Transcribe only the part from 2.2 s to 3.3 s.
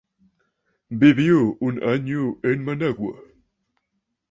en Managua.